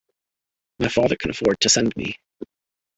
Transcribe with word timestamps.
My 0.79 0.87
father 0.87 1.15
can 1.15 1.29
afford 1.29 1.59
to 1.59 1.69
send 1.69 1.95
me. 1.95 2.17